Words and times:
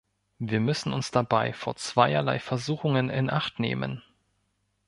Wir 0.39 0.59
müssen 0.61 0.93
uns 0.93 1.11
dabei 1.11 1.53
vor 1.53 1.75
zweierlei 1.75 2.39
Versuchungen 2.39 3.11
in 3.11 3.29
Acht 3.29 3.59
nehmen. 3.59 4.01